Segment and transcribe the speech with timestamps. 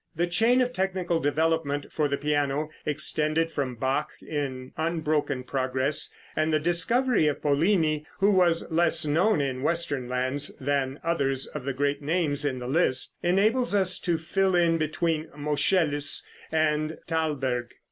[0.15, 6.51] The chain of technical development for the piano extended from Bach in unbroken progress, and
[6.51, 11.73] the discovery of Pollini, who was less known in western lands than others of the
[11.73, 17.73] great names in the list, enables us to fill in between Moscheles and Thalberg.